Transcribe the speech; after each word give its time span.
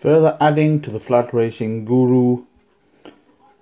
Further 0.00 0.38
adding 0.40 0.80
to 0.80 0.90
the 0.90 0.98
flat 0.98 1.34
racing 1.34 1.84
guru, 1.84 2.44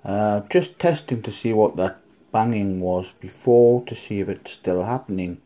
uh, 0.05 0.43
just 0.49 0.79
testing 0.79 1.21
to 1.23 1.33
see 1.33 1.53
what 1.53 1.75
that 1.75 1.99
banging 2.31 2.81
was 2.81 3.13
before 3.19 3.85
to 3.87 3.97
see 3.97 4.21
if 4.21 4.29
it's 4.29 4.53
still 4.53 4.85
happening. 4.85 5.41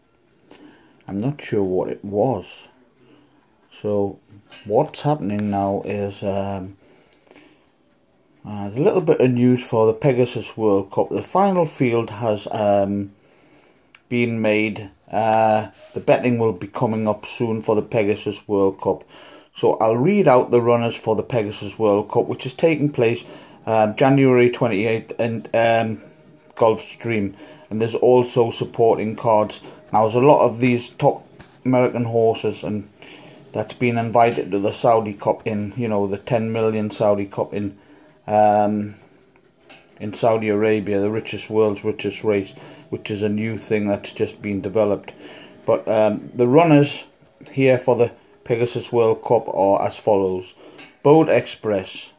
I'm 1.09 1.17
not 1.17 1.41
sure 1.41 1.63
what 1.63 1.89
it 1.89 2.05
was. 2.05 2.69
So 3.71 4.19
what's 4.67 5.01
happening 5.01 5.51
now 5.51 5.81
is 5.87 6.23
um, 6.23 6.77
uh, 8.47 8.71
a 8.75 8.79
little 8.79 9.01
bit 9.01 9.23
of 9.23 9.31
news 9.31 9.65
for 9.65 9.87
the 9.87 9.95
Pegasus 9.95 10.59
World 10.59 10.93
Cup. 10.93 11.09
The 11.09 11.23
final 11.23 11.65
field 11.65 12.11
has 12.11 12.47
um, 12.51 13.13
been 14.11 14.43
made. 14.43 14.91
Uh, 15.11 15.69
the 15.95 16.01
betting 16.01 16.37
will 16.37 16.53
be 16.53 16.67
coming 16.67 17.09
up 17.09 17.25
soon 17.25 17.63
for 17.63 17.75
the 17.75 17.81
Pegasus 17.81 18.47
World 18.47 18.79
Cup. 18.79 19.05
So 19.55 19.75
I'll 19.75 19.97
read 19.97 20.27
out 20.27 20.51
the 20.51 20.61
runners 20.61 20.97
for 20.97 21.15
the 21.15 21.23
Pegasus 21.23 21.79
World 21.79 22.11
Cup, 22.11 22.27
which 22.27 22.47
is 22.47 22.53
taking 22.53 22.91
place 22.91 23.25
um, 23.67 23.95
January 23.97 24.51
28th 24.51 25.13
in 25.21 25.47
um, 25.55 26.03
Gulfstream. 26.57 27.35
And 27.71 27.81
there's 27.81 27.95
also 27.95 28.51
supporting 28.51 29.17
cards. 29.17 29.61
Now, 29.93 30.03
there's 30.03 30.15
a 30.15 30.21
lot 30.21 30.45
of 30.45 30.59
these 30.59 30.89
top 30.89 31.27
American 31.65 32.05
horses 32.05 32.65
and 32.65 32.89
that's 33.53 33.75
been 33.75 33.99
invited 33.99 34.51
to 34.51 34.59
the 34.59 34.73
Saudi 34.73 35.13
Cup 35.13 35.47
in, 35.47 35.75
you 35.77 35.87
know, 35.87 36.07
the 36.07 36.19
10 36.19 36.53
million 36.53 36.91
Saudi 36.91 37.27
Cup 37.27 37.53
in 37.53 37.79
um, 38.27 38.95
in 40.01 40.15
Saudi 40.15 40.49
Arabia, 40.49 41.01
the 41.01 41.11
richest 41.11 41.49
world's 41.51 41.85
richest 41.85 42.25
race, 42.25 42.53
which 42.91 43.11
is 43.11 43.23
a 43.23 43.29
new 43.29 43.59
thing 43.59 43.87
that's 43.87 44.11
just 44.11 44.43
been 44.43 44.61
developed. 44.61 45.13
But 45.67 45.87
um, 45.87 46.31
the 46.35 46.49
runners 46.49 47.05
here 47.53 47.79
for 47.79 47.95
the 47.95 48.13
Pegasus 48.53 48.93
World 48.93 49.23
Cup 49.23 49.49
are 49.49 49.87
as 49.87 49.97
follows: 49.97 50.53
Bodexpress, 51.03 52.11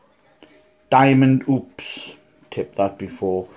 Diamond 0.89 1.47
Oops, 1.47 2.15
tipped 2.49 2.75
that 2.77 2.97
before. 2.97 3.47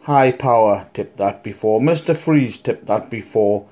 High 0.00 0.32
Power, 0.32 0.88
tipped 0.92 1.16
that 1.18 1.44
before. 1.44 1.78
Mr. 1.80 2.16
Freeze, 2.16 2.58
tipped 2.58 2.86
that 2.86 3.08
before. 3.08 3.68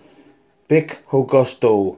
Vic 0.68 1.00
Augusto, 1.10 1.96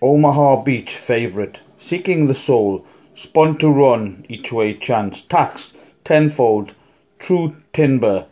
Omaha 0.00 0.62
Beach 0.62 0.94
favourite. 0.94 1.58
Seeking 1.78 2.28
the 2.28 2.34
Soul, 2.36 2.86
Spun 3.16 3.58
to 3.58 3.68
Run, 3.68 4.24
Each 4.28 4.52
Way 4.52 4.72
Chance. 4.74 5.22
Tax, 5.22 5.74
Tenfold, 6.04 6.76
True 7.18 7.56
Timber, 7.72 8.26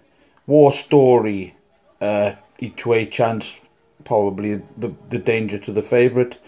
War 0.46 0.70
Story, 0.70 1.56
uh, 2.00 2.34
Each 2.60 2.86
Way 2.86 3.06
Chance, 3.06 3.56
probably 4.04 4.62
the, 4.78 4.94
the 5.10 5.18
danger 5.18 5.58
to 5.58 5.72
the 5.72 5.82
favourite. 5.82 6.38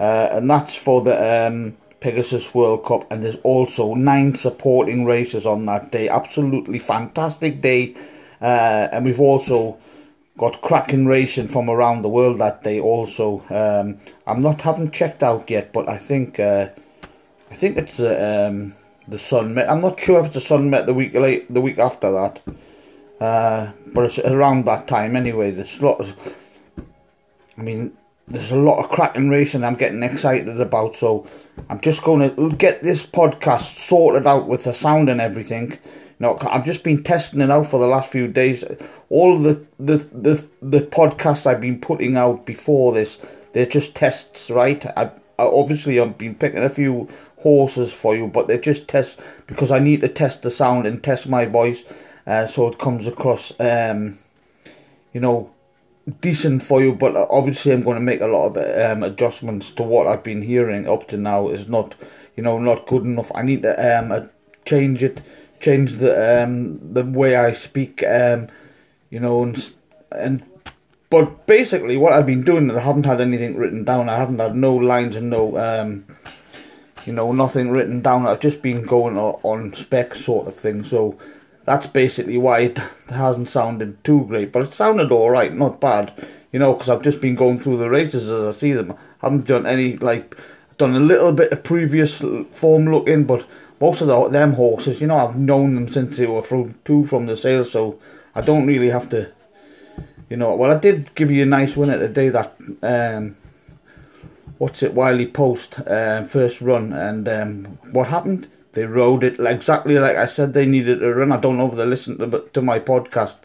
Uh, 0.00 0.30
and 0.32 0.50
that's 0.50 0.74
for 0.74 1.02
the 1.02 1.46
um, 1.46 1.76
Pegasus 2.00 2.54
World 2.54 2.84
Cup. 2.86 3.12
And 3.12 3.22
there's 3.22 3.36
also 3.44 3.94
nine 3.94 4.34
supporting 4.34 5.04
races 5.04 5.44
on 5.44 5.66
that 5.66 5.92
day. 5.92 6.08
Absolutely 6.08 6.78
fantastic 6.78 7.60
day. 7.60 7.94
Uh, 8.40 8.88
and 8.92 9.04
we've 9.04 9.20
also 9.20 9.78
got 10.38 10.62
cracking 10.62 11.04
racing 11.04 11.48
from 11.48 11.68
around 11.68 12.00
the 12.00 12.08
world 12.08 12.38
that 12.38 12.64
day. 12.64 12.80
Also, 12.80 13.44
um, 13.50 13.98
I'm 14.26 14.40
not 14.40 14.62
haven't 14.62 14.94
checked 14.94 15.22
out 15.22 15.50
yet, 15.50 15.70
but 15.74 15.86
I 15.86 15.98
think 15.98 16.40
uh, 16.40 16.68
I 17.50 17.54
think 17.54 17.76
it's 17.76 17.98
the 17.98 18.48
um, 18.48 18.74
the 19.06 19.18
Sun 19.18 19.52
Met. 19.52 19.68
I'm 19.68 19.82
not 19.82 20.00
sure 20.00 20.20
if 20.20 20.26
it's 20.26 20.34
the 20.34 20.40
Sun 20.40 20.70
Met 20.70 20.86
the 20.86 20.94
week 20.94 21.12
late 21.12 21.52
the 21.52 21.60
week 21.60 21.78
after 21.78 22.10
that. 22.10 22.40
Uh, 23.20 23.72
but 23.92 24.06
it's 24.06 24.18
around 24.18 24.64
that 24.64 24.88
time 24.88 25.14
anyway. 25.14 25.50
There's 25.50 25.78
a 25.78 25.84
lot 25.84 26.00
of, 26.00 26.16
I 27.58 27.60
mean, 27.60 27.92
there's 28.30 28.52
a 28.52 28.56
lot 28.56 28.82
of 28.82 28.90
cracking 28.90 29.28
racing 29.28 29.64
I'm 29.64 29.74
getting 29.74 30.02
excited 30.02 30.60
about. 30.60 30.96
So 30.96 31.26
I'm 31.68 31.80
just 31.80 32.02
going 32.02 32.34
to 32.34 32.56
get 32.56 32.82
this 32.82 33.04
podcast 33.04 33.78
sorted 33.78 34.26
out 34.26 34.48
with 34.48 34.64
the 34.64 34.72
sound 34.72 35.10
and 35.10 35.20
everything. 35.20 35.72
You 35.72 35.78
know, 36.26 36.38
I've 36.42 36.64
just 36.64 36.82
been 36.82 37.02
testing 37.02 37.40
it 37.40 37.50
out 37.50 37.66
for 37.66 37.80
the 37.80 37.86
last 37.86 38.12
few 38.12 38.28
days. 38.28 38.64
All 39.08 39.38
the 39.38 39.64
the 39.78 39.96
the 40.12 40.46
the 40.62 40.80
podcasts 40.80 41.46
I've 41.46 41.60
been 41.60 41.80
putting 41.80 42.16
out 42.16 42.46
before 42.46 42.92
this, 42.92 43.18
they're 43.52 43.66
just 43.66 43.96
tests, 43.96 44.48
right? 44.50 44.84
I, 44.96 45.10
I 45.38 45.44
obviously 45.44 45.98
I've 45.98 46.18
been 46.18 46.34
picking 46.36 46.62
a 46.62 46.68
few 46.68 47.08
horses 47.38 47.92
for 47.92 48.14
you, 48.14 48.26
but 48.26 48.46
they're 48.46 48.58
just 48.58 48.86
tests 48.86 49.20
because 49.46 49.70
I 49.70 49.78
need 49.78 50.02
to 50.02 50.08
test 50.08 50.42
the 50.42 50.50
sound 50.50 50.86
and 50.86 51.02
test 51.02 51.26
my 51.26 51.46
voice, 51.46 51.84
uh, 52.26 52.46
so 52.46 52.68
it 52.68 52.78
comes 52.78 53.06
across, 53.06 53.52
um, 53.58 54.18
you 55.12 55.20
know, 55.20 55.50
decent 56.20 56.62
for 56.62 56.82
you, 56.82 56.92
but 56.94 57.16
obviously 57.16 57.72
I'm 57.72 57.82
going 57.82 57.96
to 57.96 58.00
make 58.00 58.20
a 58.20 58.26
lot 58.26 58.56
of 58.56 58.90
um, 58.90 59.02
adjustments 59.02 59.70
to 59.72 59.82
what 59.82 60.06
I've 60.06 60.22
been 60.22 60.42
hearing 60.42 60.88
up 60.88 61.08
to 61.08 61.16
now 61.16 61.48
is 61.48 61.68
not, 61.68 61.94
you 62.36 62.42
know, 62.42 62.58
not 62.58 62.86
good 62.86 63.02
enough. 63.02 63.30
I 63.34 63.42
need 63.42 63.62
to 63.62 63.98
um, 63.98 64.30
change 64.64 65.02
it, 65.02 65.22
change 65.60 65.98
the 65.98 66.42
um, 66.44 66.94
the 66.94 67.04
way 67.04 67.36
I 67.36 67.52
speak, 67.52 68.02
um, 68.02 68.48
you 69.10 69.20
know, 69.20 69.42
and 69.42 69.72
and 70.12 70.42
but 71.10 71.46
basically 71.46 71.96
what 71.96 72.12
I've 72.12 72.26
been 72.26 72.44
doing, 72.44 72.70
I 72.70 72.80
haven't 72.80 73.06
had 73.06 73.20
anything 73.20 73.56
written 73.56 73.84
down. 73.84 74.08
I 74.08 74.16
haven't 74.16 74.38
had 74.38 74.54
no 74.54 74.74
lines 74.74 75.16
and 75.16 75.28
no, 75.28 75.58
um, 75.58 76.04
you 77.04 77.12
know, 77.12 77.32
nothing 77.32 77.70
written 77.70 78.00
down. 78.00 78.26
I've 78.26 78.40
just 78.40 78.62
been 78.62 78.82
going 78.82 79.18
on, 79.18 79.40
on 79.42 79.74
spec 79.74 80.14
sort 80.14 80.46
of 80.46 80.54
thing. 80.54 80.84
So 80.84 81.18
that's 81.64 81.86
basically 81.86 82.38
why 82.38 82.60
it 82.60 82.78
hasn't 83.08 83.48
sounded 83.48 84.02
too 84.04 84.24
great, 84.26 84.52
but 84.52 84.62
it 84.62 84.72
sounded 84.72 85.12
all 85.12 85.30
right, 85.30 85.54
not 85.54 85.80
bad. 85.80 86.12
You 86.52 86.58
know, 86.58 86.72
because 86.72 86.88
I've 86.88 87.02
just 87.02 87.20
been 87.20 87.36
going 87.36 87.60
through 87.60 87.76
the 87.76 87.88
races 87.88 88.28
as 88.28 88.56
I 88.56 88.58
see 88.58 88.72
them. 88.72 88.92
I 88.92 89.26
haven't 89.26 89.46
done 89.46 89.66
any 89.66 89.96
like 89.96 90.36
done 90.78 90.96
a 90.96 91.00
little 91.00 91.32
bit 91.32 91.52
of 91.52 91.62
previous 91.62 92.20
form 92.52 92.90
looking, 92.90 93.24
but 93.24 93.46
most 93.80 94.00
of 94.00 94.08
the, 94.08 94.28
them 94.28 94.54
horses, 94.54 95.00
you 95.00 95.06
know, 95.06 95.28
I've 95.28 95.36
known 95.36 95.74
them 95.74 95.88
since 95.88 96.16
they 96.16 96.26
were 96.26 96.42
from 96.42 96.74
two 96.84 97.04
from 97.06 97.26
the 97.26 97.36
sale, 97.36 97.64
so 97.64 97.98
I 98.34 98.40
don't 98.40 98.66
really 98.66 98.90
have 98.90 99.08
to. 99.10 99.30
You 100.28 100.36
know, 100.36 100.54
well, 100.54 100.70
I 100.70 100.78
did 100.78 101.14
give 101.14 101.30
you 101.30 101.42
a 101.42 101.46
nice 101.46 101.76
winner 101.76 101.98
today. 101.98 102.28
That 102.28 102.56
um, 102.82 103.36
what's 104.58 104.82
it, 104.82 104.94
Wiley 104.94 105.26
Post 105.26 105.80
uh, 105.80 106.24
first 106.24 106.60
run, 106.60 106.92
and 106.92 107.28
um, 107.28 107.64
what 107.90 108.08
happened? 108.08 108.48
They 108.72 108.84
rode 108.84 109.24
it 109.24 109.40
exactly 109.40 109.98
like 109.98 110.16
I 110.16 110.26
said 110.26 110.52
they 110.52 110.66
needed 110.66 111.00
to 111.00 111.14
run. 111.14 111.32
I 111.32 111.38
don't 111.38 111.58
know 111.58 111.68
if 111.68 111.76
they 111.76 111.86
listened 111.86 112.18
to, 112.18 112.48
to 112.52 112.62
my 112.62 112.78
podcast 112.78 113.36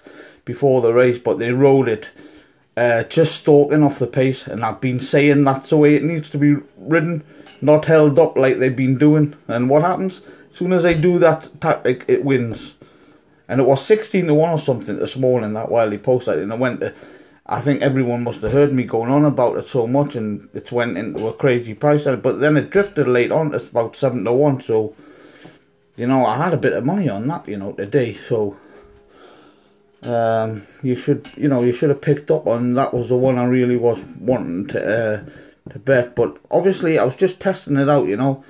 before 0.43 0.81
the 0.81 0.93
race, 0.93 1.17
but 1.17 1.39
they 1.39 1.51
rode 1.51 1.89
it 1.89 2.09
uh, 2.77 3.03
just 3.03 3.35
stalking 3.35 3.83
off 3.83 3.99
the 3.99 4.07
pace. 4.07 4.47
And 4.47 4.63
I've 4.63 4.81
been 4.81 4.99
saying 4.99 5.43
that's 5.43 5.69
the 5.69 5.77
way 5.77 5.95
it 5.95 6.03
needs 6.03 6.29
to 6.29 6.37
be 6.37 6.57
ridden, 6.77 7.23
not 7.61 7.85
held 7.85 8.19
up 8.19 8.37
like 8.37 8.59
they've 8.59 8.75
been 8.75 8.97
doing. 8.97 9.35
And 9.47 9.69
what 9.69 9.81
happens? 9.81 10.21
As 10.51 10.59
soon 10.59 10.73
as 10.73 10.83
they 10.83 10.93
do 10.93 11.19
that 11.19 11.59
tactic, 11.59 12.05
it 12.07 12.23
wins. 12.23 12.75
And 13.47 13.61
it 13.61 13.65
was 13.65 13.85
16 13.85 14.27
to 14.27 14.33
1 14.33 14.49
or 14.49 14.59
something 14.59 14.97
this 14.97 15.15
morning, 15.15 15.53
that 15.53 15.69
Wiley 15.69 15.97
post. 15.97 16.27
And 16.27 16.51
I 16.51 16.55
went 16.55 16.79
to, 16.79 16.93
I 17.45 17.61
think 17.61 17.81
everyone 17.81 18.23
must 18.23 18.41
have 18.41 18.51
heard 18.51 18.73
me 18.73 18.83
going 18.83 19.11
on 19.11 19.23
about 19.23 19.57
it 19.57 19.67
so 19.67 19.85
much, 19.85 20.15
and 20.15 20.49
it 20.53 20.71
went 20.71 20.97
into 20.97 21.27
a 21.27 21.33
crazy 21.33 21.73
price. 21.73 22.03
But 22.03 22.39
then 22.39 22.57
it 22.57 22.71
drifted 22.71 23.07
late 23.07 23.31
on, 23.31 23.53
it's 23.53 23.69
about 23.69 23.95
7 23.95 24.23
to 24.23 24.33
1. 24.33 24.61
So 24.61 24.95
you 25.95 26.07
know, 26.07 26.25
I 26.25 26.37
had 26.37 26.53
a 26.53 26.57
bit 26.57 26.73
of 26.73 26.85
money 26.85 27.09
on 27.09 27.27
that, 27.27 27.47
you 27.47 27.57
know, 27.57 27.71
today, 27.73 28.17
so 28.27 28.57
um, 30.03 30.67
you 30.83 30.95
should, 30.95 31.29
you 31.35 31.47
know, 31.47 31.63
you 31.63 31.71
should 31.71 31.89
have 31.89 32.01
picked 32.01 32.29
up 32.31 32.47
on 32.47 32.73
that 32.73 32.93
was 32.93 33.09
the 33.09 33.17
one 33.17 33.37
I 33.37 33.45
really 33.45 33.77
was 33.77 34.01
wanting 34.19 34.67
to 34.67 34.79
uh, 34.79 35.25
to 35.71 35.79
bet, 35.79 36.15
but 36.15 36.37
obviously 36.51 36.99
I 36.99 37.05
was 37.05 37.15
just 37.15 37.39
testing 37.39 37.77
it 37.77 37.89
out, 37.89 38.07
you 38.07 38.17
know. 38.17 38.43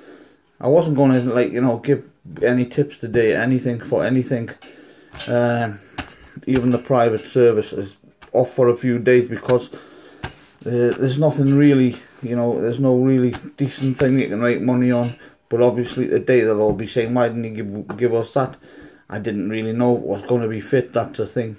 I 0.60 0.68
wasn't 0.68 0.96
going 0.96 1.12
to 1.12 1.20
like, 1.20 1.52
you 1.52 1.60
know, 1.60 1.78
give 1.78 2.08
any 2.42 2.64
tips 2.64 2.96
today, 2.96 3.34
anything 3.34 3.80
for 3.80 4.04
anything. 4.04 4.50
Um, 5.28 5.80
even 6.46 6.70
the 6.70 6.78
private 6.78 7.26
service 7.26 7.72
is 7.72 7.96
off 8.32 8.52
for 8.52 8.68
a 8.68 8.76
few 8.76 8.98
days 8.98 9.28
because 9.28 9.72
uh, 9.72 10.92
there's 10.98 11.18
nothing 11.18 11.56
really, 11.56 11.96
you 12.22 12.36
know, 12.36 12.60
there's 12.60 12.80
no 12.80 12.96
really 12.96 13.34
decent 13.56 13.98
thing 13.98 14.18
you 14.18 14.28
can 14.28 14.40
make 14.40 14.60
money 14.60 14.90
on 14.90 15.16
but 15.48 15.60
obviously 15.60 16.08
today 16.08 16.40
they'll 16.40 16.60
all 16.60 16.72
be 16.72 16.86
saying, 16.86 17.14
why 17.14 17.28
didn't 17.28 17.44
he 17.44 17.50
give, 17.50 17.96
give 17.96 18.14
us 18.14 18.32
that? 18.34 18.56
I 19.08 19.18
didn't 19.18 19.48
really 19.48 19.72
know 19.72 19.92
was 19.92 20.22
going 20.22 20.42
to 20.42 20.48
be 20.48 20.60
fit, 20.60 20.92
that's 20.92 21.18
a 21.18 21.26
thing. 21.26 21.56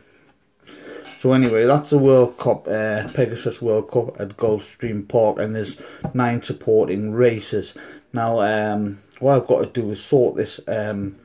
So 1.17 1.33
anyway, 1.33 1.65
that's 1.65 1.89
the 1.89 1.97
World 1.97 2.37
Cup, 2.37 2.67
uh, 2.67 3.07
Pegasus 3.09 3.59
World 3.59 3.89
Cup 3.89 4.19
at 4.19 4.37
Gulfstream 4.37 5.07
Park, 5.07 5.39
and 5.39 5.55
there's 5.55 5.81
nine 6.13 6.43
supporting 6.43 7.11
races. 7.11 7.73
Now, 8.13 8.41
um, 8.41 8.99
what 9.19 9.35
I've 9.35 9.47
got 9.47 9.59
to 9.61 9.81
do 9.81 9.89
is 9.91 10.03
sort 10.03 10.35
this, 10.35 10.59
um, 10.67 11.15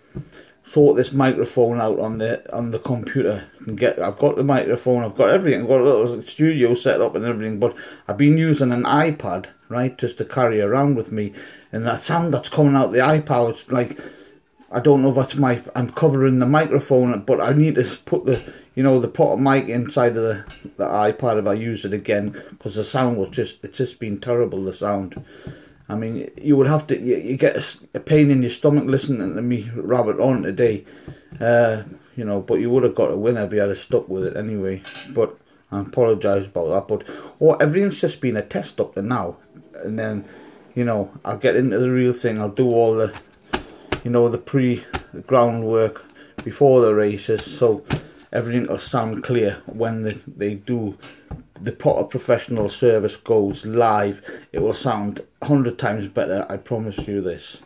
sort 0.64 0.96
this 0.96 1.12
microphone 1.12 1.80
out 1.80 1.98
on 1.98 2.18
the 2.18 2.56
on 2.56 2.70
the 2.70 2.78
computer 2.78 3.44
and 3.66 3.76
get. 3.76 3.98
I've 3.98 4.18
got 4.18 4.36
the 4.36 4.44
microphone, 4.44 5.04
I've 5.04 5.16
got 5.16 5.30
everything, 5.30 5.62
I've 5.62 5.68
got 5.68 5.80
a 5.80 5.84
little 5.84 6.22
studio 6.22 6.74
set 6.74 7.00
up 7.00 7.14
and 7.14 7.24
everything, 7.24 7.58
but 7.58 7.74
I've 8.08 8.16
been 8.16 8.38
using 8.38 8.72
an 8.72 8.84
iPad, 8.84 9.46
right, 9.68 9.96
just 9.98 10.18
to 10.18 10.24
carry 10.24 10.60
around 10.60 10.96
with 10.96 11.12
me, 11.12 11.32
and 11.72 11.86
that 11.86 12.04
sound 12.04 12.32
that's 12.32 12.48
coming 12.48 12.76
out 12.76 12.92
the 12.92 12.98
iPad 12.98 13.50
it's 13.50 13.70
like 13.70 13.98
I 14.70 14.80
don't 14.80 15.02
know 15.02 15.10
if 15.10 15.16
that's 15.16 15.34
my 15.34 15.62
I'm 15.74 15.90
covering 15.90 16.38
the 16.38 16.46
microphone, 16.46 17.20
but 17.24 17.40
I 17.40 17.52
need 17.52 17.74
to 17.74 17.84
put 18.06 18.24
the 18.24 18.42
you 18.74 18.82
know 18.82 18.98
the 18.98 19.08
pot 19.08 19.38
mic 19.38 19.68
inside 19.68 20.16
of 20.16 20.22
the 20.22 20.44
the 20.76 20.86
iPad 20.86 21.40
if 21.40 21.46
I 21.46 21.52
use 21.52 21.84
it 21.84 21.92
again 21.92 22.30
because 22.50 22.76
the 22.76 22.84
sound 22.84 23.18
was 23.18 23.28
just 23.28 23.62
it's 23.62 23.78
just 23.78 23.98
been 23.98 24.18
terrible 24.18 24.64
the 24.64 24.72
sound. 24.72 25.22
I 25.88 25.94
mean, 25.94 26.30
you 26.40 26.56
would 26.56 26.66
have 26.66 26.86
to, 26.88 26.98
you, 26.98 27.16
you 27.16 27.36
get 27.36 27.56
a, 27.56 27.64
a, 27.94 28.00
pain 28.00 28.30
in 28.30 28.42
your 28.42 28.50
stomach 28.50 28.84
listening 28.84 29.34
to 29.34 29.42
me 29.42 29.70
rabbit 29.74 30.20
on 30.20 30.42
today, 30.42 30.84
uh, 31.40 31.82
you 32.16 32.24
know, 32.24 32.40
but 32.40 32.60
you 32.60 32.70
would 32.70 32.84
have 32.84 32.94
got 32.94 33.10
a 33.10 33.16
winner 33.16 33.44
if 33.44 33.52
you 33.52 33.60
had 33.60 33.76
stuck 33.76 34.08
with 34.08 34.24
it 34.24 34.36
anyway. 34.36 34.82
But 35.10 35.36
I 35.70 35.80
apologise 35.80 36.46
about 36.46 36.68
that. 36.68 36.88
But 36.88 37.08
oh, 37.40 37.54
everything's 37.54 38.00
just 38.00 38.20
been 38.20 38.36
a 38.36 38.42
test 38.42 38.80
up 38.80 38.94
to 38.94 39.02
now, 39.02 39.36
and 39.76 39.98
then, 39.98 40.24
you 40.74 40.84
know, 40.84 41.10
I'll 41.24 41.38
get 41.38 41.56
into 41.56 41.78
the 41.78 41.90
real 41.90 42.12
thing. 42.12 42.38
I'll 42.38 42.48
do 42.48 42.70
all 42.70 42.94
the, 42.94 43.14
you 44.04 44.10
know, 44.10 44.28
the 44.28 44.38
pre 44.38 44.84
groundwork 45.26 46.04
before 46.44 46.80
the 46.80 46.94
races, 46.94 47.44
so 47.44 47.84
everything 48.32 48.66
will 48.66 48.78
sound 48.78 49.24
clear 49.24 49.62
when 49.66 50.02
they, 50.02 50.18
they 50.26 50.54
do 50.54 50.96
the 51.62 51.72
proper 51.72 52.04
professional 52.04 52.68
service 52.68 53.16
goes 53.16 53.64
live, 53.64 54.22
it 54.52 54.60
will 54.60 54.74
sound 54.74 55.20
100 55.38 55.78
times 55.78 56.08
better, 56.08 56.46
I 56.48 56.56
promise 56.56 57.06
you 57.06 57.20
this. 57.20 57.62